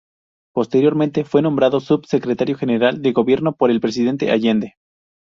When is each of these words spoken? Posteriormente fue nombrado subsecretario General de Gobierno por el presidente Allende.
Posteriormente 0.55 1.25
fue 1.25 1.43
nombrado 1.43 1.79
subsecretario 1.79 2.57
General 2.57 3.03
de 3.03 3.11
Gobierno 3.11 3.53
por 3.55 3.69
el 3.69 3.79
presidente 3.79 4.31
Allende. 4.31 4.77